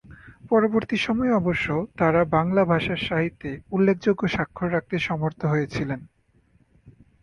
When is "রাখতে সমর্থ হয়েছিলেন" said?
4.71-5.99